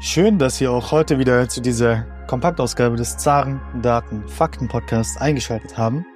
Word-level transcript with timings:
Schön, 0.00 0.38
dass 0.38 0.60
ihr 0.60 0.70
auch 0.70 0.92
heute 0.92 1.18
wieder 1.18 1.48
zu 1.48 1.60
dieser 1.60 2.02
Kompaktausgabe 2.28 2.94
des 2.94 3.16
Zaren 3.16 3.60
Daten 3.82 4.28
Fakten 4.28 4.68
Podcasts 4.68 5.16
eingeschaltet 5.16 5.76
haben. 5.76 6.06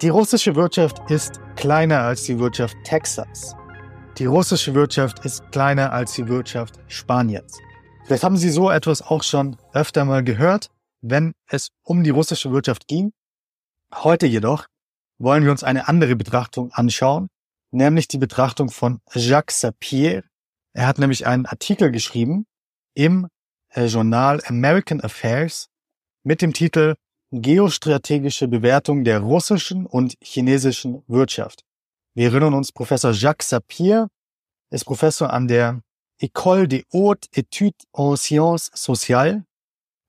Die 0.00 0.08
russische 0.08 0.56
Wirtschaft 0.56 1.10
ist 1.10 1.38
kleiner 1.54 2.00
als 2.00 2.22
die 2.22 2.38
Wirtschaft 2.38 2.74
Texas. 2.84 3.54
Die 4.16 4.24
russische 4.24 4.74
Wirtschaft 4.74 5.22
ist 5.26 5.52
kleiner 5.52 5.92
als 5.92 6.14
die 6.14 6.28
Wirtschaft 6.28 6.80
Spaniens. 6.86 7.58
Vielleicht 8.06 8.24
haben 8.24 8.38
Sie 8.38 8.48
so 8.48 8.70
etwas 8.70 9.02
auch 9.02 9.22
schon 9.22 9.58
öfter 9.74 10.06
mal 10.06 10.24
gehört, 10.24 10.70
wenn 11.02 11.34
es 11.46 11.68
um 11.82 12.02
die 12.04 12.10
russische 12.10 12.52
Wirtschaft 12.52 12.88
ging. 12.88 13.12
Heute 13.94 14.26
jedoch 14.26 14.64
wollen 15.18 15.44
wir 15.44 15.50
uns 15.50 15.62
eine 15.62 15.88
andere 15.88 16.16
Betrachtung 16.16 16.72
anschauen, 16.72 17.28
nämlich 17.70 18.08
die 18.08 18.18
Betrachtung 18.18 18.70
von 18.70 19.00
Jacques 19.12 19.60
Sapir. 19.60 20.24
Er 20.72 20.86
hat 20.86 20.98
nämlich 20.98 21.26
einen 21.26 21.44
Artikel 21.44 21.90
geschrieben 21.90 22.46
im 22.98 23.28
äh, 23.74 23.86
Journal 23.86 24.42
American 24.46 25.00
Affairs 25.00 25.68
mit 26.24 26.42
dem 26.42 26.52
Titel 26.52 26.96
Geostrategische 27.30 28.48
Bewertung 28.48 29.04
der 29.04 29.20
russischen 29.20 29.86
und 29.86 30.14
chinesischen 30.20 31.02
Wirtschaft. 31.06 31.62
Wir 32.14 32.30
erinnern 32.30 32.54
uns, 32.54 32.72
Professor 32.72 33.12
Jacques 33.12 33.48
Sapir 33.48 34.08
ist 34.70 34.84
Professor 34.84 35.32
an 35.32 35.46
der 35.46 35.80
École 36.20 36.66
des 36.66 36.84
Hautes 36.92 37.30
Études 37.32 37.84
en 37.92 38.16
Sciences 38.16 38.70
Sociales. 38.74 39.42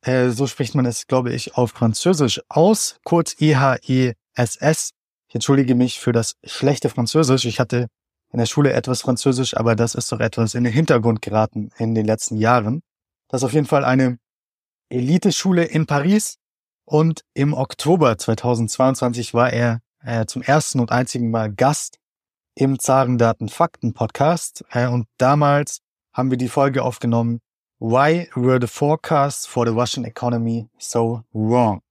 Äh, 0.02 0.30
so 0.30 0.48
spricht 0.48 0.74
man 0.74 0.86
es, 0.86 1.06
glaube 1.06 1.32
ich, 1.34 1.56
auf 1.56 1.72
Französisch 1.72 2.42
aus, 2.50 3.00
kurz 3.04 3.36
IHESS. 3.40 4.92
Ich 5.28 5.36
entschuldige 5.36 5.76
mich 5.76 6.00
für 6.00 6.12
das 6.12 6.38
schlechte 6.44 6.90
Französisch. 6.90 7.46
Ich 7.46 7.60
hatte 7.60 7.88
in 8.32 8.40
der 8.40 8.46
Schule 8.46 8.74
etwas 8.74 9.02
Französisch, 9.02 9.58
aber 9.58 9.76
das 9.76 9.96
ist 9.96 10.12
doch 10.12 10.20
etwas 10.20 10.54
in 10.54 10.64
den 10.64 10.74
Hintergrund 10.74 11.22
geraten 11.22 11.72
in 11.78 11.96
den 11.96 12.06
letzten 12.06 12.38
Jahren. 12.38 12.82
Das 13.28 13.42
ist 13.42 13.46
auf 13.46 13.54
jeden 13.54 13.66
Fall 13.66 13.84
eine 13.84 14.20
Eliteschule 14.90 15.66
in 15.66 15.86
Paris 15.86 16.38
und 16.86 17.24
im 17.34 17.54
Oktober 17.54 18.18
2022 18.18 19.34
war 19.34 19.52
er 19.52 19.82
äh, 20.04 20.26
zum 20.26 20.42
ersten 20.42 20.80
und 20.80 20.92
einzigen 20.92 21.32
Mal 21.32 21.54
Gast 21.54 22.00
im 22.56 22.80
Zarendaten 22.80 23.50
Fakten 23.50 23.94
Podcast 23.94 24.66
äh, 24.72 24.88
und 24.88 25.08
damals 25.18 25.82
haben 26.14 26.32
wir 26.32 26.38
die 26.38 26.50
Folge 26.50 26.84
aufgenommen 26.84 27.40
Why 27.80 28.30
were 28.36 28.60
the 28.60 28.68
forecasts 28.68 29.46
for 29.46 29.66
the 29.66 29.72
Russian 29.72 30.04
economy 30.04 30.68
so 30.78 31.24
wrong? 31.32 31.82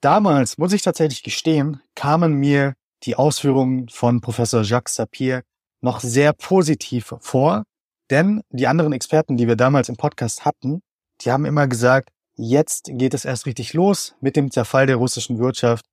Damals, 0.00 0.58
muss 0.58 0.72
ich 0.72 0.82
tatsächlich 0.82 1.22
gestehen, 1.22 1.80
kamen 1.94 2.34
mir 2.34 2.74
die 3.04 3.14
Ausführungen 3.14 3.88
von 3.88 4.20
Professor 4.20 4.62
Jacques 4.62 4.96
Sapir 4.96 5.44
noch 5.82 6.00
sehr 6.00 6.32
positiv 6.32 7.14
vor, 7.20 7.64
denn 8.10 8.42
die 8.50 8.66
anderen 8.66 8.92
Experten, 8.92 9.36
die 9.36 9.48
wir 9.48 9.56
damals 9.56 9.88
im 9.88 9.96
Podcast 9.96 10.44
hatten, 10.44 10.82
die 11.20 11.30
haben 11.30 11.44
immer 11.44 11.66
gesagt, 11.66 12.10
jetzt 12.36 12.90
geht 12.92 13.14
es 13.14 13.24
erst 13.24 13.46
richtig 13.46 13.72
los 13.74 14.14
mit 14.20 14.36
dem 14.36 14.50
Zerfall 14.50 14.86
der 14.86 14.96
russischen 14.96 15.38
Wirtschaft. 15.38 15.84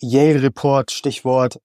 Yale 0.00 0.42
Report, 0.42 0.90
Stichwort. 0.90 1.58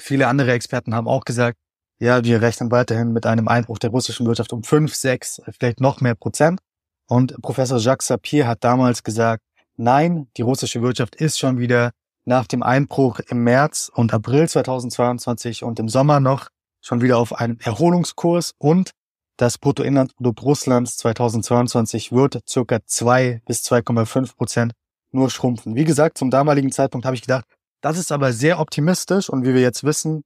Viele 0.00 0.28
andere 0.28 0.52
Experten 0.52 0.94
haben 0.94 1.08
auch 1.08 1.24
gesagt, 1.24 1.58
ja, 1.98 2.22
wir 2.24 2.42
rechnen 2.42 2.70
weiterhin 2.70 3.12
mit 3.12 3.24
einem 3.24 3.48
Einbruch 3.48 3.78
der 3.78 3.90
russischen 3.90 4.26
Wirtschaft 4.26 4.52
um 4.52 4.62
fünf, 4.62 4.94
sechs, 4.94 5.40
vielleicht 5.58 5.80
noch 5.80 6.00
mehr 6.00 6.14
Prozent. 6.14 6.60
Und 7.08 7.40
Professor 7.40 7.78
Jacques 7.78 8.06
Sapir 8.06 8.46
hat 8.46 8.64
damals 8.64 9.02
gesagt, 9.02 9.42
nein, 9.76 10.28
die 10.36 10.42
russische 10.42 10.82
Wirtschaft 10.82 11.16
ist 11.16 11.38
schon 11.38 11.58
wieder 11.58 11.92
nach 12.24 12.46
dem 12.46 12.62
Einbruch 12.62 13.20
im 13.28 13.44
März 13.44 13.90
und 13.94 14.12
April 14.12 14.48
2022 14.48 15.62
und 15.62 15.78
im 15.78 15.88
Sommer 15.88 16.20
noch 16.20 16.48
schon 16.86 17.02
wieder 17.02 17.18
auf 17.18 17.34
einem 17.34 17.58
Erholungskurs 17.58 18.54
und 18.58 18.92
das 19.36 19.58
Bruttoinlandsprodukt 19.58 20.42
Russlands 20.42 20.96
2022 20.98 22.12
wird 22.12 22.40
circa 22.48 22.78
2 22.86 23.42
bis 23.44 23.64
2,5 23.64 24.36
Prozent 24.36 24.72
nur 25.10 25.28
schrumpfen. 25.28 25.74
Wie 25.74 25.84
gesagt, 25.84 26.16
zum 26.16 26.30
damaligen 26.30 26.70
Zeitpunkt 26.70 27.04
habe 27.04 27.16
ich 27.16 27.22
gedacht, 27.22 27.44
das 27.82 27.98
ist 27.98 28.12
aber 28.12 28.32
sehr 28.32 28.60
optimistisch 28.60 29.28
und 29.28 29.44
wie 29.44 29.52
wir 29.52 29.60
jetzt 29.60 29.82
wissen, 29.82 30.22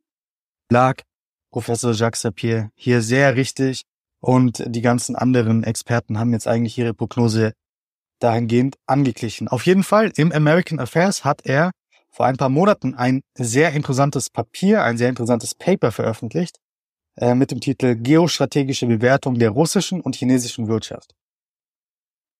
lag 0.71 1.03
Professor 1.51 1.93
Jacques 1.93 2.21
Sapir 2.21 2.71
hier 2.75 3.01
sehr 3.01 3.37
richtig 3.37 3.83
und 4.21 4.63
die 4.67 4.83
ganzen 4.83 5.17
anderen 5.17 5.65
Experten 5.65 6.19
haben 6.19 6.33
jetzt 6.33 6.47
eigentlich 6.47 6.77
ihre 6.77 6.93
Prognose 6.93 7.53
dahingehend 8.21 8.77
angeglichen. 8.87 9.49
Auf 9.49 9.65
jeden 9.65 9.83
Fall 9.83 10.13
im 10.17 10.31
American 10.31 10.79
Affairs 10.79 11.25
hat 11.25 11.41
er 11.47 11.71
vor 12.11 12.27
ein 12.27 12.37
paar 12.37 12.49
Monaten 12.49 12.95
ein 12.95 13.23
sehr 13.37 13.73
interessantes 13.73 14.31
Papier, 14.31 14.83
ein 14.83 14.99
sehr 14.99 15.09
interessantes 15.09 15.55
Paper 15.55 15.93
veröffentlicht 15.93 16.59
äh, 17.17 17.35
mit 17.35 17.51
dem 17.51 17.61
Titel 17.61 17.97
Geostrategische 17.97 18.87
Bewertung 18.87 19.39
der 19.39 19.51
russischen 19.51 20.01
und 20.01 20.17
chinesischen 20.17 20.69
Wirtschaft. 20.69 21.15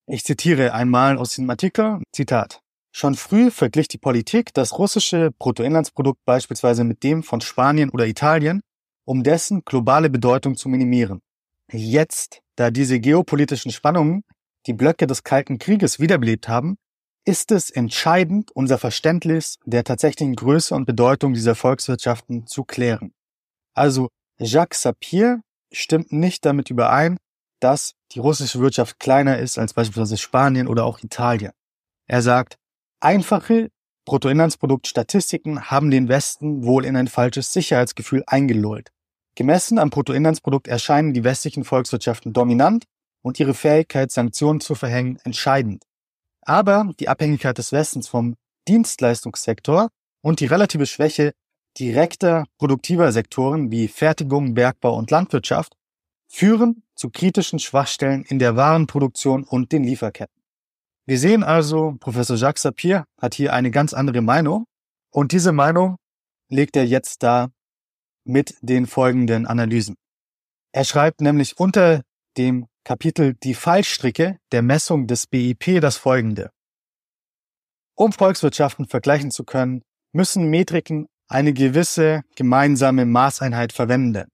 Ich 0.07 0.25
zitiere 0.25 0.75
einmal 0.75 1.19
aus 1.19 1.37
dem 1.37 1.49
Artikel, 1.49 2.03
Zitat. 2.13 2.61
Schon 2.93 3.15
früh 3.15 3.53
verglich 3.53 3.87
die 3.87 3.99
Politik 3.99 4.53
das 4.53 4.77
russische 4.77 5.31
Bruttoinlandsprodukt 5.39 6.25
beispielsweise 6.25 6.83
mit 6.83 7.05
dem 7.05 7.23
von 7.23 7.41
Spanien 7.41 7.91
oder 7.91 8.07
Italien, 8.07 8.63
um 9.05 9.23
dessen 9.23 9.63
globale 9.65 10.11
Bedeutung 10.11 10.57
zu 10.57 10.69
minimieren. 10.69 11.21
Jetzt, 11.71 12.41
da 12.57 12.73
diese 12.73 12.99
geopolitischen 12.99 13.71
Spannungen 13.71 14.25
die 14.67 14.73
Blöcke 14.73 15.07
des 15.07 15.23
Kalten 15.23 15.59
Krieges 15.59 16.01
wiederbelebt 16.01 16.49
haben, 16.49 16.77
ist 17.25 17.53
es 17.53 17.71
entscheidend, 17.71 18.51
unser 18.53 18.79
Verständnis 18.79 19.57
der 19.65 19.85
tatsächlichen 19.85 20.35
Größe 20.35 20.75
und 20.75 20.87
Bedeutung 20.87 21.35
dieser 21.35 21.55
Volkswirtschaften 21.55 22.47
zu 22.47 22.65
klären. 22.65 23.13
Also 23.75 24.09
Jacques 24.39 24.83
Sapir 24.83 25.41
stimmt 25.73 26.13
nicht 26.13 26.45
damit 26.45 26.71
überein, 26.71 27.19
dass 27.61 27.93
die 28.13 28.19
russische 28.19 28.61
Wirtschaft 28.61 28.99
kleiner 28.99 29.39
ist 29.39 29.59
als 29.59 29.75
beispielsweise 29.75 30.17
Spanien 30.17 30.67
oder 30.67 30.85
auch 30.85 31.03
Italien. 31.03 31.53
Er 32.07 32.23
sagt, 32.23 32.57
einfache 33.01 33.71
Bruttoinlandsproduktstatistiken 34.07 35.71
haben 35.71 35.91
den 35.91 36.09
Westen 36.09 36.65
wohl 36.65 36.85
in 36.85 36.97
ein 36.97 37.07
falsches 37.07 37.53
Sicherheitsgefühl 37.53 38.25
eingelullt. 38.27 38.91
Gemessen 39.37 39.79
am 39.79 39.91
Bruttoinlandsprodukt 39.91 40.69
erscheinen 40.69 41.13
die 41.13 41.23
westlichen 41.23 41.65
Volkswirtschaften 41.65 42.33
dominant 42.33 42.85
und 43.23 43.39
ihre 43.39 43.55
Fähigkeit, 43.55 44.11
Sanktionen 44.11 44.61
zu 44.61 44.75
verhängen, 44.75 45.19
entscheidend. 45.25 45.85
Aber 46.51 46.91
die 46.99 47.09
Abhängigkeit 47.09 47.57
des 47.59 47.71
Westens 47.71 48.09
vom 48.09 48.35
Dienstleistungssektor 48.67 49.89
und 50.21 50.41
die 50.41 50.47
relative 50.47 50.85
Schwäche 50.85 51.31
direkter 51.79 52.45
produktiver 52.59 53.13
Sektoren 53.13 53.71
wie 53.71 53.87
Fertigung, 53.87 54.55
Bergbau 54.55 54.97
und 54.97 55.13
Landwirtschaft 55.13 55.77
führen 56.27 56.83
zu 56.97 57.09
kritischen 57.11 57.61
Schwachstellen 57.61 58.25
in 58.25 58.41
der 58.41 58.57
Warenproduktion 58.57 59.45
und 59.45 59.71
den 59.71 59.85
Lieferketten. 59.85 60.43
Wir 61.07 61.21
sehen 61.21 61.45
also, 61.45 61.97
Professor 62.01 62.37
Jacques 62.37 62.63
Sapir 62.63 63.05
hat 63.23 63.35
hier 63.35 63.53
eine 63.53 63.71
ganz 63.71 63.95
andere 63.95 64.21
Meinung 64.21 64.65
und 65.13 65.31
diese 65.31 65.53
Meinung 65.53 65.99
legt 66.49 66.75
er 66.75 66.85
jetzt 66.85 67.23
da 67.23 67.51
mit 68.25 68.57
den 68.61 68.89
folgenden 68.89 69.47
Analysen. 69.47 69.95
Er 70.73 70.83
schreibt 70.83 71.21
nämlich 71.21 71.61
unter 71.61 72.03
dem 72.37 72.67
Kapitel 72.91 73.35
Die 73.45 73.55
Fallstricke 73.55 74.41
der 74.51 74.63
Messung 74.63 75.07
des 75.07 75.29
BIP 75.29 75.81
das 75.81 75.97
folgende. 75.97 76.51
Um 77.95 78.11
Volkswirtschaften 78.11 78.89
vergleichen 78.89 79.31
zu 79.31 79.45
können, 79.45 79.83
müssen 80.11 80.51
Metriken 80.51 81.07
eine 81.29 81.53
gewisse 81.53 82.23
gemeinsame 82.35 83.07
Maßeinheit 83.07 83.73
verwenden, 83.73 84.27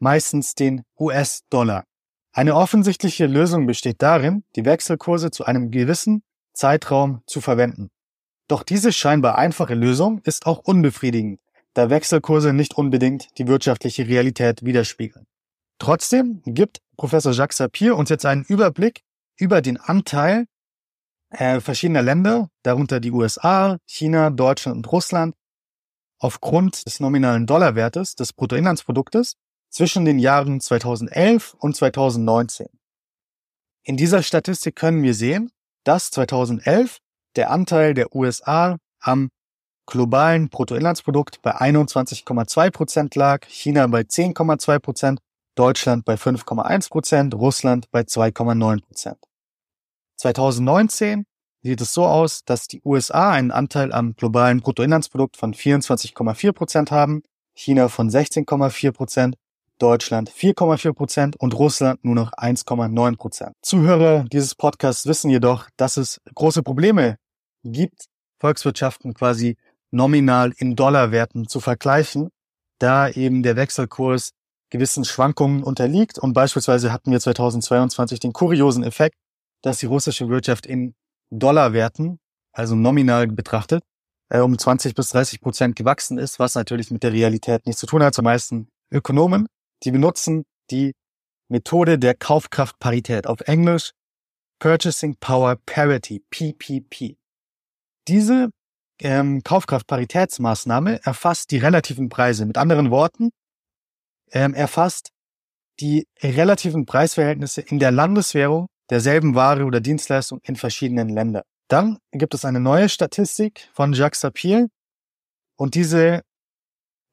meistens 0.00 0.56
den 0.56 0.82
US-Dollar. 0.98 1.84
Eine 2.32 2.56
offensichtliche 2.56 3.26
Lösung 3.26 3.68
besteht 3.68 4.02
darin, 4.02 4.42
die 4.56 4.64
Wechselkurse 4.64 5.30
zu 5.30 5.44
einem 5.44 5.70
gewissen 5.70 6.24
Zeitraum 6.52 7.22
zu 7.28 7.40
verwenden. 7.40 7.90
Doch 8.48 8.64
diese 8.64 8.92
scheinbar 8.92 9.38
einfache 9.38 9.74
Lösung 9.74 10.20
ist 10.24 10.46
auch 10.46 10.58
unbefriedigend, 10.58 11.38
da 11.74 11.90
Wechselkurse 11.90 12.52
nicht 12.54 12.74
unbedingt 12.74 13.28
die 13.38 13.46
wirtschaftliche 13.46 14.08
Realität 14.08 14.64
widerspiegeln. 14.64 15.28
Trotzdem 15.78 16.42
gibt 16.44 16.80
Professor 17.00 17.32
Jacques 17.32 17.56
Sapir 17.56 17.96
uns 17.96 18.10
jetzt 18.10 18.26
einen 18.26 18.44
Überblick 18.44 19.00
über 19.38 19.62
den 19.62 19.78
Anteil 19.78 20.44
äh, 21.30 21.58
verschiedener 21.60 22.02
Länder, 22.02 22.50
darunter 22.62 23.00
die 23.00 23.10
USA, 23.10 23.78
China, 23.86 24.28
Deutschland 24.28 24.76
und 24.76 24.92
Russland, 24.92 25.34
aufgrund 26.18 26.84
des 26.84 27.00
nominalen 27.00 27.46
Dollarwertes 27.46 28.16
des 28.16 28.34
Bruttoinlandsproduktes 28.34 29.36
zwischen 29.70 30.04
den 30.04 30.18
Jahren 30.18 30.60
2011 30.60 31.54
und 31.54 31.74
2019. 31.74 32.66
In 33.82 33.96
dieser 33.96 34.22
Statistik 34.22 34.76
können 34.76 35.02
wir 35.02 35.14
sehen, 35.14 35.50
dass 35.84 36.10
2011 36.10 36.98
der 37.34 37.50
Anteil 37.50 37.94
der 37.94 38.14
USA 38.14 38.76
am 39.00 39.30
globalen 39.86 40.50
Bruttoinlandsprodukt 40.50 41.40
bei 41.40 41.56
21,2 41.56 42.70
Prozent 42.70 43.14
lag, 43.14 43.46
China 43.46 43.86
bei 43.86 44.02
10,2 44.02 44.78
Prozent 44.80 45.20
Deutschland 45.60 46.06
bei 46.06 46.14
5,1 46.14 46.88
Prozent, 46.88 47.34
Russland 47.34 47.90
bei 47.90 48.00
2,9 48.00 48.80
Prozent. 48.80 49.18
2019 50.16 51.26
sieht 51.62 51.82
es 51.82 51.92
so 51.92 52.06
aus, 52.06 52.46
dass 52.46 52.66
die 52.66 52.80
USA 52.82 53.32
einen 53.32 53.50
Anteil 53.50 53.92
am 53.92 54.14
globalen 54.14 54.62
Bruttoinlandsprodukt 54.62 55.36
von 55.36 55.52
24,4 55.52 56.52
Prozent 56.52 56.90
haben, 56.90 57.22
China 57.52 57.88
von 57.88 58.08
16,4 58.08 58.92
Prozent, 58.92 59.36
Deutschland 59.78 60.30
4,4 60.30 60.94
Prozent 60.94 61.36
und 61.38 61.52
Russland 61.52 62.02
nur 62.06 62.14
noch 62.14 62.32
1,9 62.32 63.18
Prozent. 63.18 63.52
Zuhörer 63.60 64.24
dieses 64.32 64.54
Podcasts 64.54 65.04
wissen 65.04 65.28
jedoch, 65.28 65.68
dass 65.76 65.98
es 65.98 66.22
große 66.34 66.62
Probleme 66.62 67.18
gibt, 67.64 68.06
Volkswirtschaften 68.38 69.12
quasi 69.12 69.58
nominal 69.90 70.54
in 70.56 70.74
Dollarwerten 70.74 71.48
zu 71.48 71.60
vergleichen, 71.60 72.30
da 72.78 73.10
eben 73.10 73.42
der 73.42 73.56
Wechselkurs 73.56 74.30
gewissen 74.70 75.04
Schwankungen 75.04 75.62
unterliegt. 75.62 76.18
Und 76.18 76.32
beispielsweise 76.32 76.92
hatten 76.92 77.10
wir 77.10 77.20
2022 77.20 78.20
den 78.20 78.32
kuriosen 78.32 78.82
Effekt, 78.82 79.16
dass 79.62 79.78
die 79.78 79.86
russische 79.86 80.28
Wirtschaft 80.28 80.66
in 80.66 80.94
Dollarwerten, 81.30 82.18
also 82.52 82.74
nominal 82.74 83.26
betrachtet, 83.26 83.82
äh, 84.30 84.40
um 84.40 84.58
20 84.58 84.94
bis 84.94 85.10
30 85.10 85.40
Prozent 85.40 85.76
gewachsen 85.76 86.18
ist, 86.18 86.38
was 86.38 86.54
natürlich 86.54 86.90
mit 86.90 87.02
der 87.02 87.12
Realität 87.12 87.66
nichts 87.66 87.80
zu 87.80 87.86
tun 87.86 88.02
hat. 88.02 88.14
Zu 88.14 88.22
meisten 88.22 88.68
Ökonomen, 88.90 89.46
die 89.84 89.90
benutzen 89.90 90.44
die 90.70 90.92
Methode 91.48 91.98
der 91.98 92.14
Kaufkraftparität 92.14 93.26
auf 93.26 93.40
Englisch 93.42 93.92
Purchasing 94.60 95.16
Power 95.18 95.56
Parity, 95.66 96.22
PPP. 96.30 97.16
Diese 98.08 98.50
ähm, 99.00 99.42
Kaufkraftparitätsmaßnahme 99.42 101.00
erfasst 101.04 101.50
die 101.50 101.58
relativen 101.58 102.08
Preise. 102.08 102.44
Mit 102.44 102.58
anderen 102.58 102.90
Worten, 102.90 103.30
ähm, 104.32 104.54
erfasst 104.54 105.10
die 105.80 106.06
relativen 106.22 106.86
Preisverhältnisse 106.86 107.62
in 107.62 107.78
der 107.78 107.90
Landeswährung 107.90 108.66
derselben 108.90 109.34
Ware 109.34 109.64
oder 109.64 109.80
Dienstleistung 109.80 110.40
in 110.42 110.56
verschiedenen 110.56 111.08
Ländern. 111.08 111.42
Dann 111.68 111.98
gibt 112.12 112.34
es 112.34 112.44
eine 112.44 112.60
neue 112.60 112.88
Statistik 112.88 113.68
von 113.72 113.92
Jacques 113.92 114.20
Sapir 114.20 114.68
und 115.56 115.74
diese 115.74 116.22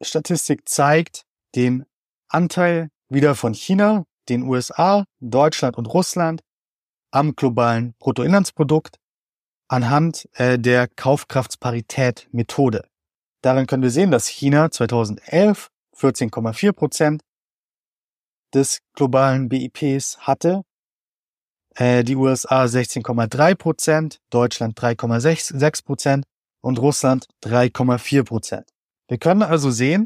Statistik 0.02 0.68
zeigt 0.68 1.24
den 1.56 1.86
Anteil 2.30 2.90
wieder 3.10 3.36
von 3.36 3.54
China, 3.54 4.04
den 4.30 4.44
USA, 4.44 5.06
Deutschland 5.20 5.78
und 5.78 5.86
Russland 5.86 6.42
am 7.12 7.36
globalen 7.36 7.94
Bruttoinlandsprodukt 8.00 8.98
anhand 9.70 10.28
äh, 10.34 10.60
der 10.60 10.88
Kaufkraftsparität-Methode. 10.88 12.88
Darin 13.42 13.68
können 13.68 13.84
wir 13.84 13.92
sehen, 13.92 14.12
dass 14.12 14.28
China 14.28 14.72
2011 14.72 15.70
14,4 15.98 16.74
Prozent 16.74 17.22
des 18.54 18.80
globalen 18.94 19.50
BIPs 19.50 20.20
hatte, 20.20 20.64
äh, 21.76 22.04
die 22.04 22.16
USA 22.16 22.66
16,3 22.66 23.56
Prozent, 23.56 24.20
Deutschland 24.30 24.80
3,6 24.80 25.84
Prozent 25.84 26.26
und 26.62 26.80
Russland 26.80 27.28
3,4 27.44 28.24
Prozent. 28.24 28.70
Wir 29.08 29.18
können 29.18 29.44
also 29.44 29.72
sehen, 29.72 30.06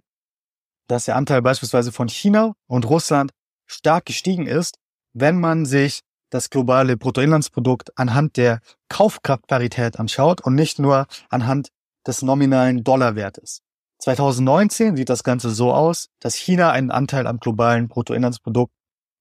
dass 0.87 1.05
der 1.05 1.15
Anteil 1.15 1.41
beispielsweise 1.41 1.91
von 1.91 2.09
China 2.09 2.53
und 2.67 2.89
Russland 2.89 3.31
stark 3.67 4.05
gestiegen 4.05 4.47
ist, 4.47 4.77
wenn 5.13 5.39
man 5.39 5.65
sich 5.65 6.01
das 6.29 6.49
globale 6.49 6.97
Bruttoinlandsprodukt 6.97 7.97
anhand 7.97 8.37
der 8.37 8.61
Kaufkraftparität 8.89 9.99
anschaut 9.99 10.41
und 10.41 10.55
nicht 10.55 10.79
nur 10.79 11.07
anhand 11.29 11.69
des 12.05 12.21
nominalen 12.21 12.83
Dollarwertes. 12.83 13.61
2019 14.01 14.97
sieht 14.97 15.09
das 15.09 15.23
Ganze 15.23 15.51
so 15.51 15.71
aus, 15.71 16.09
dass 16.19 16.35
China 16.35 16.71
einen 16.71 16.91
Anteil 16.91 17.27
am 17.27 17.39
globalen 17.39 17.87
Bruttoinlandsprodukt 17.87 18.73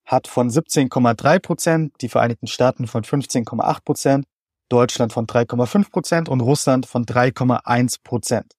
hat 0.06 0.26
von 0.26 0.48
17,3 0.48 1.38
Prozent, 1.38 1.94
die 2.00 2.08
Vereinigten 2.08 2.46
Staaten 2.46 2.86
von 2.86 3.04
15,8 3.04 3.84
Prozent, 3.84 4.24
Deutschland 4.70 5.12
von 5.12 5.26
3,5 5.26 5.90
Prozent 5.90 6.28
und 6.28 6.40
Russland 6.40 6.86
von 6.86 7.04
3,1 7.04 8.02
Prozent. 8.02 8.54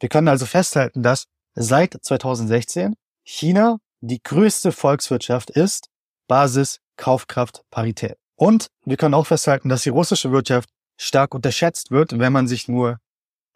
Wir 0.00 0.08
können 0.08 0.28
also 0.28 0.46
festhalten, 0.46 1.02
dass 1.02 1.26
seit 1.54 1.96
2016 2.00 2.94
China 3.24 3.78
die 4.00 4.22
größte 4.22 4.72
Volkswirtschaft 4.72 5.50
ist, 5.50 5.88
Basis 6.26 6.80
Kaufkraft 6.96 7.62
Parität. 7.70 8.16
Und 8.36 8.68
wir 8.84 8.96
können 8.96 9.14
auch 9.14 9.26
festhalten, 9.26 9.68
dass 9.68 9.82
die 9.82 9.90
russische 9.90 10.32
Wirtschaft 10.32 10.70
stark 10.96 11.34
unterschätzt 11.34 11.90
wird, 11.90 12.18
wenn 12.18 12.32
man 12.32 12.46
sich 12.46 12.68
nur 12.68 12.98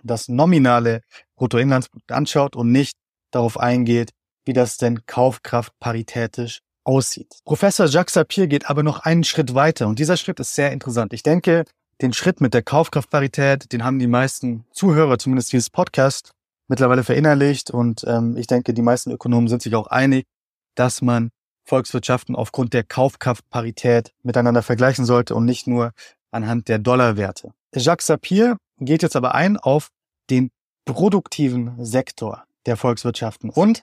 das 0.02 0.28
nominale 0.28 1.02
Bruttoinlandsprodukt 1.40 2.12
anschaut 2.12 2.54
und 2.54 2.70
nicht 2.70 2.96
darauf 3.30 3.58
eingeht, 3.58 4.10
wie 4.44 4.52
das 4.52 4.76
denn 4.76 5.06
kaufkraftparitätisch 5.06 6.60
aussieht. 6.84 7.38
Professor 7.44 7.86
Jacques 7.86 8.12
Sapir 8.12 8.46
geht 8.46 8.68
aber 8.68 8.82
noch 8.82 9.00
einen 9.00 9.24
Schritt 9.24 9.54
weiter 9.54 9.88
und 9.88 9.98
dieser 9.98 10.18
Schritt 10.18 10.38
ist 10.38 10.54
sehr 10.54 10.70
interessant. 10.70 11.14
Ich 11.14 11.22
denke, 11.22 11.64
den 12.02 12.12
Schritt 12.12 12.40
mit 12.40 12.52
der 12.52 12.62
Kaufkraftparität, 12.62 13.72
den 13.72 13.84
haben 13.84 13.98
die 13.98 14.06
meisten 14.06 14.66
Zuhörer, 14.72 15.18
zumindest 15.18 15.52
dieses 15.52 15.70
Podcast, 15.70 16.32
mittlerweile 16.68 17.04
verinnerlicht 17.04 17.70
und 17.70 18.04
ähm, 18.06 18.36
ich 18.36 18.46
denke, 18.46 18.74
die 18.74 18.82
meisten 18.82 19.10
Ökonomen 19.10 19.48
sind 19.48 19.62
sich 19.62 19.74
auch 19.74 19.86
einig, 19.86 20.26
dass 20.74 21.00
man 21.00 21.30
Volkswirtschaften 21.64 22.36
aufgrund 22.36 22.74
der 22.74 22.84
Kaufkraftparität 22.84 24.12
miteinander 24.22 24.62
vergleichen 24.62 25.06
sollte 25.06 25.34
und 25.34 25.46
nicht 25.46 25.66
nur 25.66 25.92
anhand 26.32 26.68
der 26.68 26.78
Dollarwerte. 26.78 27.52
Jacques 27.74 28.06
Sapir 28.06 28.56
geht 28.78 29.02
jetzt 29.02 29.16
aber 29.16 29.34
ein 29.34 29.56
auf 29.56 29.88
den 30.28 30.50
produktiven 30.94 31.84
Sektor 31.84 32.44
der 32.66 32.76
Volkswirtschaften. 32.76 33.50
Und 33.50 33.82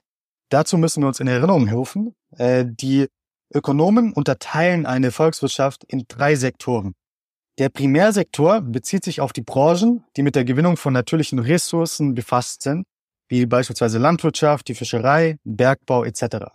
dazu 0.50 0.78
müssen 0.78 1.02
wir 1.02 1.08
uns 1.08 1.20
in 1.20 1.26
Erinnerung 1.26 1.66
helfen. 1.66 2.14
Äh, 2.36 2.64
die 2.66 3.08
Ökonomen 3.52 4.12
unterteilen 4.12 4.86
eine 4.86 5.10
Volkswirtschaft 5.10 5.84
in 5.84 6.04
drei 6.06 6.34
Sektoren. 6.34 6.94
Der 7.58 7.70
Primärsektor 7.70 8.60
bezieht 8.60 9.04
sich 9.04 9.20
auf 9.20 9.32
die 9.32 9.42
Branchen, 9.42 10.04
die 10.16 10.22
mit 10.22 10.36
der 10.36 10.44
Gewinnung 10.44 10.76
von 10.76 10.92
natürlichen 10.92 11.38
Ressourcen 11.40 12.14
befasst 12.14 12.62
sind, 12.62 12.84
wie 13.28 13.46
beispielsweise 13.46 13.98
Landwirtschaft, 13.98 14.68
die 14.68 14.74
Fischerei, 14.74 15.38
Bergbau 15.44 16.04
etc. 16.04 16.46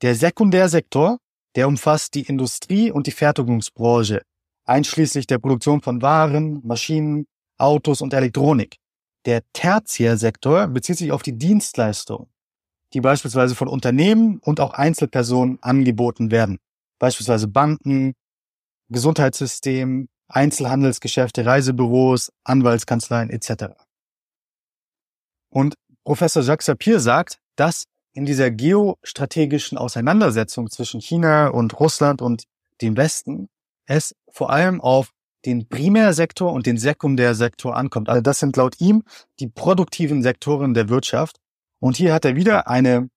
Der 0.00 0.14
Sekundärsektor, 0.14 1.18
der 1.54 1.68
umfasst 1.68 2.14
die 2.14 2.22
Industrie 2.22 2.90
und 2.90 3.06
die 3.06 3.12
Fertigungsbranche, 3.12 4.22
einschließlich 4.64 5.26
der 5.26 5.38
Produktion 5.38 5.82
von 5.82 6.00
Waren, 6.00 6.60
Maschinen, 6.64 7.26
Autos 7.58 8.00
und 8.00 8.14
Elektronik. 8.14 8.76
Der 9.24 9.42
Tertiärsektor 9.52 10.66
bezieht 10.68 10.98
sich 10.98 11.12
auf 11.12 11.22
die 11.22 11.38
Dienstleistungen, 11.38 12.28
die 12.92 13.00
beispielsweise 13.00 13.54
von 13.54 13.68
Unternehmen 13.68 14.38
und 14.38 14.60
auch 14.60 14.74
Einzelpersonen 14.74 15.62
angeboten 15.62 16.30
werden, 16.30 16.58
beispielsweise 16.98 17.48
Banken, 17.48 18.14
Gesundheitssystem, 18.88 20.08
Einzelhandelsgeschäfte, 20.28 21.46
Reisebüros, 21.46 22.32
Anwaltskanzleien 22.44 23.30
etc. 23.30 23.74
Und 25.50 25.74
Professor 26.04 26.42
Jacques 26.42 26.66
Sapir 26.66 27.00
sagt, 27.00 27.38
dass 27.56 27.84
in 28.12 28.26
dieser 28.26 28.50
geostrategischen 28.50 29.78
Auseinandersetzung 29.78 30.70
zwischen 30.70 31.00
China 31.00 31.48
und 31.48 31.78
Russland 31.78 32.20
und 32.20 32.44
dem 32.80 32.96
Westen 32.96 33.48
es 33.86 34.14
vor 34.30 34.50
allem 34.50 34.80
auf 34.80 35.12
den 35.44 35.68
Primärsektor 35.68 36.52
und 36.52 36.66
den 36.66 36.78
Sekundärsektor 36.78 37.76
ankommt. 37.76 38.08
Also 38.08 38.20
das 38.20 38.38
sind 38.38 38.56
laut 38.56 38.80
ihm 38.80 39.02
die 39.40 39.48
produktiven 39.48 40.22
Sektoren 40.22 40.74
der 40.74 40.88
Wirtschaft. 40.88 41.36
Und 41.80 41.96
hier 41.96 42.14
hat 42.14 42.24
er 42.24 42.36
wieder 42.36 42.68
eine 42.68 43.08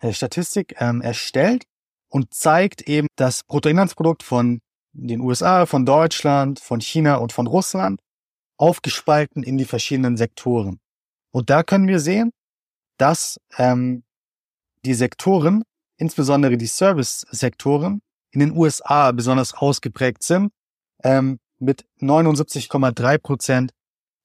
äh, 0.00 0.12
Statistik 0.12 0.76
ähm, 0.78 1.00
erstellt 1.00 1.64
und 2.08 2.34
zeigt 2.34 2.82
eben 2.82 3.08
das 3.16 3.44
Bruttoinlandsprodukt 3.44 4.22
von 4.22 4.60
den 4.92 5.20
USA, 5.20 5.66
von 5.66 5.86
Deutschland, 5.86 6.60
von 6.60 6.80
China 6.80 7.16
und 7.16 7.32
von 7.32 7.46
Russland 7.46 8.00
aufgespalten 8.56 9.42
in 9.42 9.58
die 9.58 9.64
verschiedenen 9.64 10.16
Sektoren. 10.16 10.80
Und 11.32 11.50
da 11.50 11.62
können 11.62 11.88
wir 11.88 11.98
sehen, 11.98 12.30
dass 12.98 13.40
ähm, 13.58 14.04
die 14.84 14.94
Sektoren, 14.94 15.64
insbesondere 15.96 16.56
die 16.56 16.66
Service-Sektoren, 16.66 18.00
in 18.30 18.40
den 18.40 18.56
USA 18.56 19.12
besonders 19.12 19.54
ausgeprägt 19.54 20.22
sind. 20.22 20.52
Ähm, 21.02 21.38
mit 21.64 21.84
79,3 22.00 23.18
Prozent 23.18 23.72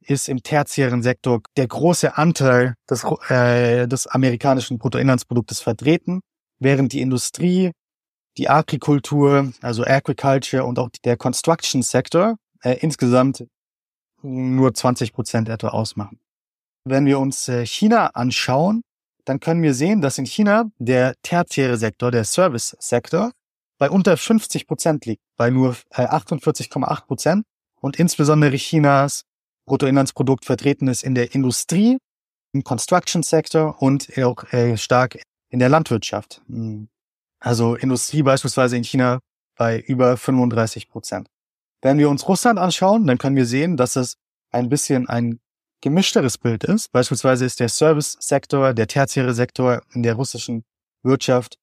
ist 0.02 0.30
im 0.30 0.42
tertiären 0.42 1.04
Sektor 1.04 1.42
der 1.58 1.68
große 1.68 2.18
Anteil 2.18 2.76
des, 2.90 3.04
äh, 3.30 3.88
des 3.88 4.08
amerikanischen 4.08 4.78
Bruttoinlandsproduktes 4.78 5.62
vertreten, 5.62 6.22
während 6.60 6.94
die 6.94 7.02
Industrie, 7.02 7.72
die 8.38 8.50
Agrikultur, 8.50 9.52
also 9.62 9.84
Agriculture 9.86 10.64
und 10.64 10.80
auch 10.80 10.90
der 11.04 11.18
Construction 11.18 11.82
Sector 11.82 12.38
äh, 12.64 12.78
insgesamt 12.80 13.46
nur 14.22 14.74
20 14.74 15.14
Prozent 15.14 15.50
etwa 15.50 15.70
ausmachen. 15.70 16.20
Wenn 16.86 17.06
wir 17.06 17.20
uns 17.20 17.48
äh, 17.48 17.66
China 17.66 18.08
anschauen, 18.08 18.82
dann 19.26 19.40
können 19.40 19.62
wir 19.62 19.74
sehen, 19.74 20.02
dass 20.02 20.18
in 20.18 20.26
China 20.26 20.66
der 20.80 21.14
tertiäre 21.22 21.78
Sektor, 21.78 22.10
der 22.10 22.24
Service-Sektor, 22.24 23.32
bei 23.80 23.90
unter 23.90 24.18
50 24.18 24.68
Prozent 24.68 25.06
liegt, 25.06 25.24
bei 25.38 25.50
nur 25.50 25.76
48,8 25.92 26.92
äh, 26.92 27.06
Prozent 27.08 27.46
und 27.82 27.98
insbesondere 27.98 28.56
Chinas 28.58 29.24
Bruttoinlandsprodukt 29.66 30.46
vertreten 30.46 30.88
ist 30.88 31.04
in 31.04 31.16
der 31.16 31.34
Industrie, 31.34 31.98
im 32.54 32.64
Construction 32.64 33.24
Sector 33.24 33.82
und 33.82 34.10
auch 34.18 34.52
äh, 34.52 34.78
stark 34.78 35.20
in 35.50 35.60
der 35.60 35.70
Landwirtschaft. 35.70 36.42
Hm. 36.48 36.90
Also 37.40 37.76
Industrie 37.76 38.22
beispielsweise 38.22 38.76
in 38.76 38.84
China 38.84 39.20
bei 39.56 39.80
über 39.80 40.18
35 40.18 40.90
Prozent. 40.90 41.30
Wenn 41.82 41.98
wir 41.98 42.10
uns 42.10 42.28
Russland 42.28 42.60
anschauen, 42.60 43.08
dann 43.08 43.18
können 43.18 43.38
wir 43.38 43.46
sehen, 43.46 43.78
dass 43.78 43.96
es 43.96 44.16
ein 44.52 44.68
bisschen 44.68 45.08
ein 45.08 45.40
gemischteres 45.82 46.38
Bild 46.38 46.66
ist. 46.66 46.92
Beispielsweise 46.92 47.46
ist 47.46 47.62
der 47.62 47.70
Service-Sektor, 47.70 48.74
der 48.74 48.88
tertiäre 48.88 49.34
Sektor 49.34 49.82
in 49.94 50.04
der 50.04 50.16
russischen 50.16 50.66
Wirtschaft 51.04 51.58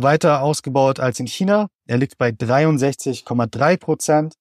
weiter 0.00 0.40
ausgebaut 0.40 1.00
als 1.00 1.20
in 1.20 1.26
China. 1.26 1.68
Er 1.86 1.98
liegt 1.98 2.16
bei 2.16 2.30
63,3 2.30 3.76
Prozent. 3.76 4.34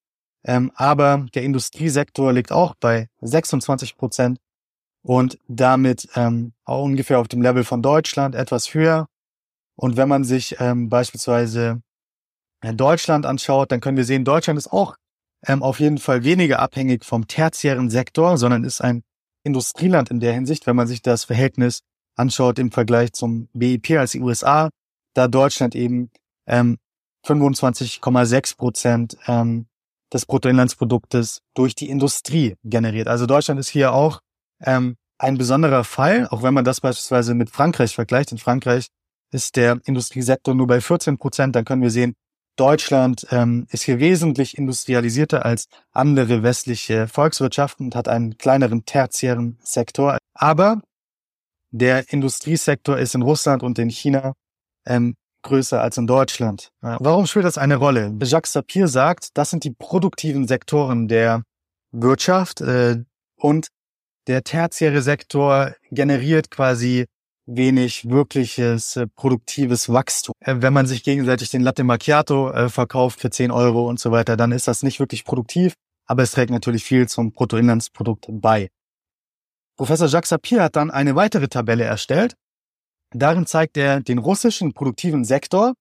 Ähm, 0.43 0.71
aber 0.75 1.27
der 1.35 1.43
Industriesektor 1.43 2.33
liegt 2.33 2.51
auch 2.51 2.73
bei 2.79 3.07
26 3.21 3.97
Prozent 3.97 4.39
und 5.03 5.37
damit 5.47 6.07
ähm, 6.15 6.53
auch 6.65 6.83
ungefähr 6.83 7.19
auf 7.19 7.27
dem 7.27 7.41
Level 7.41 7.63
von 7.63 7.81
Deutschland, 7.81 8.35
etwas 8.35 8.73
höher. 8.73 9.07
Und 9.75 9.97
wenn 9.97 10.09
man 10.09 10.23
sich 10.23 10.55
ähm, 10.59 10.89
beispielsweise 10.89 11.81
äh, 12.61 12.73
Deutschland 12.73 13.25
anschaut, 13.25 13.71
dann 13.71 13.81
können 13.81 13.97
wir 13.97 14.05
sehen, 14.05 14.25
Deutschland 14.25 14.57
ist 14.57 14.71
auch 14.71 14.95
ähm, 15.45 15.63
auf 15.63 15.79
jeden 15.79 15.97
Fall 15.97 16.23
weniger 16.23 16.59
abhängig 16.59 17.05
vom 17.05 17.27
tertiären 17.27 17.89
Sektor, 17.89 18.37
sondern 18.37 18.63
ist 18.63 18.81
ein 18.81 19.03
Industrieland 19.43 20.11
in 20.11 20.19
der 20.19 20.33
Hinsicht, 20.33 20.67
wenn 20.67 20.75
man 20.75 20.87
sich 20.87 21.01
das 21.01 21.23
Verhältnis 21.23 21.81
anschaut 22.15 22.59
im 22.59 22.71
Vergleich 22.71 23.13
zum 23.13 23.47
BIP 23.53 23.91
als 23.91 24.11
die 24.11 24.21
USA, 24.21 24.69
da 25.13 25.27
Deutschland 25.27 25.75
eben 25.75 26.09
ähm, 26.47 26.77
25,6 27.25 28.57
Prozent 28.57 29.17
ähm, 29.27 29.67
des 30.11 30.25
Bruttoinlandsproduktes 30.25 31.41
durch 31.53 31.75
die 31.75 31.89
Industrie 31.89 32.55
generiert. 32.63 33.07
Also 33.07 33.25
Deutschland 33.25 33.59
ist 33.59 33.69
hier 33.69 33.93
auch 33.93 34.19
ähm, 34.61 34.95
ein 35.17 35.37
besonderer 35.37 35.83
Fall, 35.83 36.27
auch 36.27 36.43
wenn 36.43 36.53
man 36.53 36.65
das 36.65 36.81
beispielsweise 36.81 37.33
mit 37.33 37.49
Frankreich 37.49 37.95
vergleicht. 37.95 38.31
In 38.31 38.37
Frankreich 38.37 38.87
ist 39.31 39.55
der 39.55 39.79
Industriesektor 39.85 40.53
nur 40.53 40.67
bei 40.67 40.81
14 40.81 41.17
Prozent. 41.17 41.55
Dann 41.55 41.63
können 41.63 41.81
wir 41.81 41.91
sehen, 41.91 42.15
Deutschland 42.57 43.25
ähm, 43.31 43.65
ist 43.69 43.83
hier 43.83 43.99
wesentlich 43.99 44.57
industrialisierter 44.57 45.45
als 45.45 45.67
andere 45.91 46.43
westliche 46.43 47.07
Volkswirtschaften 47.07 47.87
und 47.87 47.95
hat 47.95 48.07
einen 48.07 48.37
kleineren 48.37 48.85
tertiären 48.85 49.57
Sektor. 49.63 50.17
Aber 50.33 50.81
der 51.71 52.11
Industriesektor 52.11 52.97
ist 52.97 53.15
in 53.15 53.21
Russland 53.21 53.63
und 53.63 53.79
in 53.79 53.89
China 53.89 54.33
ähm, 54.85 55.15
größer 55.43 55.81
als 55.81 55.97
in 55.97 56.07
Deutschland. 56.07 56.71
Warum 56.81 57.25
spielt 57.25 57.45
das 57.45 57.57
eine 57.57 57.77
Rolle? 57.77 58.15
Jacques 58.21 58.53
Sapir 58.53 58.87
sagt, 58.87 59.29
das 59.33 59.49
sind 59.49 59.63
die 59.63 59.71
produktiven 59.71 60.47
Sektoren 60.47 61.07
der 61.07 61.43
Wirtschaft 61.91 62.61
äh, 62.61 63.03
und 63.35 63.67
der 64.27 64.43
tertiäre 64.43 65.01
Sektor 65.01 65.73
generiert 65.89 66.51
quasi 66.51 67.05
wenig 67.45 68.07
wirkliches 68.09 68.95
äh, 68.95 69.07
produktives 69.07 69.89
Wachstum. 69.91 70.33
Äh, 70.39 70.57
wenn 70.59 70.73
man 70.73 70.85
sich 70.85 71.03
gegenseitig 71.03 71.49
den 71.49 71.61
Latte 71.61 71.83
Macchiato 71.83 72.51
äh, 72.51 72.69
verkauft 72.69 73.19
für 73.19 73.29
10 73.29 73.51
Euro 73.51 73.87
und 73.89 73.99
so 73.99 74.11
weiter, 74.11 74.37
dann 74.37 74.51
ist 74.51 74.67
das 74.67 74.83
nicht 74.83 74.99
wirklich 74.99 75.25
produktiv, 75.25 75.73
aber 76.05 76.23
es 76.23 76.31
trägt 76.31 76.51
natürlich 76.51 76.83
viel 76.83 77.07
zum 77.07 77.31
Bruttoinlandsprodukt 77.31 78.27
bei. 78.29 78.69
Professor 79.75 80.07
Jacques 80.07 80.29
Sapir 80.29 80.61
hat 80.61 80.75
dann 80.75 80.91
eine 80.91 81.15
weitere 81.15 81.47
Tabelle 81.47 81.83
erstellt. 81.83 82.35
Darin 83.13 83.45
zeigt 83.45 83.77
er 83.77 84.01
den 84.01 84.17
russischen 84.17 84.73
produktiven 84.73 85.25
Sektor 85.25 85.73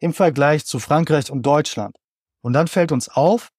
im 0.00 0.12
Vergleich 0.12 0.64
zu 0.66 0.78
Frankreich 0.78 1.30
und 1.30 1.42
Deutschland. 1.42 1.96
Und 2.42 2.54
dann 2.54 2.66
fällt 2.66 2.92
uns 2.92 3.08
auf, 3.08 3.50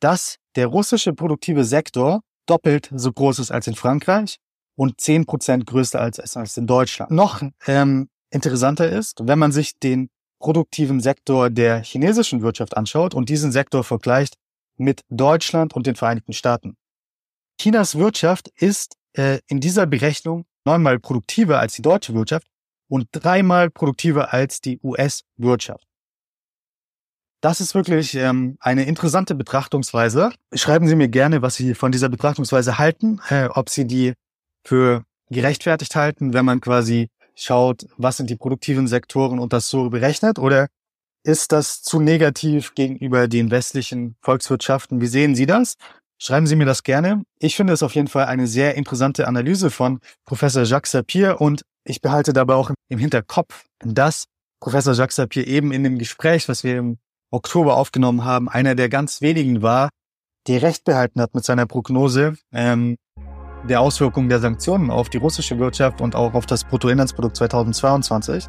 dass 0.00 0.36
der 0.56 0.66
russische 0.66 1.12
produktive 1.12 1.64
Sektor 1.64 2.20
doppelt 2.46 2.90
so 2.94 3.12
groß 3.12 3.38
ist 3.38 3.50
als 3.50 3.66
in 3.66 3.74
Frankreich 3.74 4.38
und 4.76 5.00
zehn 5.00 5.26
Prozent 5.26 5.66
größer 5.66 6.00
als, 6.00 6.36
als 6.36 6.56
in 6.56 6.66
Deutschland. 6.66 7.10
Noch 7.10 7.42
ähm, 7.66 8.08
interessanter 8.30 8.90
ist, 8.90 9.20
wenn 9.22 9.38
man 9.38 9.52
sich 9.52 9.78
den 9.78 10.08
produktiven 10.38 11.00
Sektor 11.00 11.50
der 11.50 11.82
chinesischen 11.82 12.42
Wirtschaft 12.42 12.76
anschaut 12.76 13.14
und 13.14 13.28
diesen 13.28 13.52
Sektor 13.52 13.84
vergleicht 13.84 14.34
mit 14.76 15.02
Deutschland 15.08 15.74
und 15.74 15.86
den 15.86 15.96
Vereinigten 15.96 16.32
Staaten. 16.32 16.76
Chinas 17.60 17.96
Wirtschaft 17.96 18.48
ist 18.56 18.96
äh, 19.14 19.38
in 19.46 19.60
dieser 19.60 19.86
Berechnung 19.86 20.44
neunmal 20.66 20.98
produktiver 20.98 21.58
als 21.58 21.74
die 21.74 21.82
deutsche 21.82 22.12
Wirtschaft 22.12 22.46
und 22.88 23.08
dreimal 23.12 23.70
produktiver 23.70 24.32
als 24.32 24.60
die 24.60 24.78
US-Wirtschaft. 24.82 25.86
Das 27.40 27.60
ist 27.60 27.74
wirklich 27.74 28.14
ähm, 28.14 28.56
eine 28.60 28.84
interessante 28.86 29.34
Betrachtungsweise. 29.34 30.32
Schreiben 30.54 30.88
Sie 30.88 30.96
mir 30.96 31.08
gerne, 31.08 31.42
was 31.42 31.54
Sie 31.54 31.74
von 31.74 31.92
dieser 31.92 32.08
Betrachtungsweise 32.08 32.78
halten, 32.78 33.20
äh, 33.28 33.46
ob 33.46 33.68
Sie 33.68 33.86
die 33.86 34.14
für 34.64 35.04
gerechtfertigt 35.30 35.94
halten, 35.96 36.32
wenn 36.32 36.44
man 36.44 36.60
quasi 36.60 37.08
schaut, 37.34 37.86
was 37.96 38.16
sind 38.16 38.30
die 38.30 38.36
produktiven 38.36 38.88
Sektoren 38.88 39.38
und 39.38 39.52
das 39.52 39.68
so 39.68 39.90
berechnet, 39.90 40.38
oder 40.38 40.68
ist 41.22 41.52
das 41.52 41.82
zu 41.82 42.00
negativ 42.00 42.74
gegenüber 42.74 43.28
den 43.28 43.50
westlichen 43.50 44.16
Volkswirtschaften? 44.22 45.00
Wie 45.00 45.06
sehen 45.06 45.34
Sie 45.34 45.46
das? 45.46 45.74
Schreiben 46.18 46.46
Sie 46.46 46.56
mir 46.56 46.64
das 46.64 46.82
gerne. 46.82 47.24
Ich 47.38 47.56
finde 47.56 47.74
es 47.74 47.82
auf 47.82 47.94
jeden 47.94 48.08
Fall 48.08 48.26
eine 48.26 48.46
sehr 48.46 48.74
interessante 48.76 49.28
Analyse 49.28 49.70
von 49.70 50.00
Professor 50.24 50.62
Jacques 50.62 50.92
Sapir 50.92 51.40
und 51.40 51.62
ich 51.88 52.00
behalte 52.00 52.32
dabei 52.32 52.54
auch 52.54 52.70
im 52.88 52.98
Hinterkopf, 52.98 53.64
dass 53.80 54.24
Professor 54.60 54.94
Jacques 54.94 55.16
Sapir 55.16 55.46
eben 55.46 55.72
in 55.72 55.84
dem 55.84 55.98
Gespräch, 55.98 56.48
was 56.48 56.64
wir 56.64 56.78
im 56.78 56.98
Oktober 57.30 57.76
aufgenommen 57.76 58.24
haben, 58.24 58.48
einer 58.48 58.74
der 58.74 58.88
ganz 58.88 59.20
wenigen 59.20 59.62
war, 59.62 59.90
die 60.46 60.56
recht 60.56 60.84
behalten 60.84 61.20
hat 61.20 61.34
mit 61.34 61.44
seiner 61.44 61.66
Prognose 61.66 62.36
ähm, 62.52 62.96
der 63.68 63.80
Auswirkungen 63.80 64.28
der 64.28 64.38
Sanktionen 64.38 64.90
auf 64.90 65.08
die 65.08 65.18
russische 65.18 65.58
Wirtschaft 65.58 66.00
und 66.00 66.14
auch 66.14 66.34
auf 66.34 66.46
das 66.46 66.64
Bruttoinlandsprodukt 66.64 67.36
2022. 67.36 68.46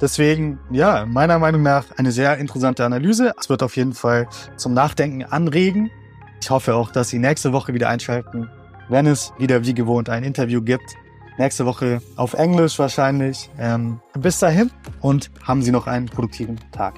Deswegen, 0.00 0.58
ja, 0.70 1.06
meiner 1.06 1.38
Meinung 1.38 1.62
nach 1.62 1.84
eine 1.96 2.10
sehr 2.10 2.38
interessante 2.38 2.84
Analyse. 2.84 3.32
Es 3.38 3.48
wird 3.48 3.62
auf 3.62 3.76
jeden 3.76 3.92
Fall 3.92 4.28
zum 4.56 4.72
Nachdenken 4.72 5.24
anregen. 5.24 5.90
Ich 6.40 6.50
hoffe 6.50 6.74
auch, 6.74 6.90
dass 6.90 7.10
Sie 7.10 7.18
nächste 7.18 7.52
Woche 7.52 7.74
wieder 7.74 7.88
einschalten, 7.88 8.50
wenn 8.88 9.06
es 9.06 9.32
wieder 9.38 9.64
wie 9.64 9.74
gewohnt 9.74 10.08
ein 10.08 10.24
Interview 10.24 10.62
gibt. 10.62 10.96
Nächste 11.38 11.66
Woche 11.66 12.02
auf 12.16 12.34
Englisch 12.34 12.78
wahrscheinlich. 12.78 13.48
Ähm, 13.58 14.00
bis 14.14 14.38
dahin 14.38 14.70
und 15.00 15.30
haben 15.42 15.62
Sie 15.62 15.70
noch 15.70 15.86
einen 15.86 16.06
produktiven 16.06 16.58
Tag. 16.72 16.94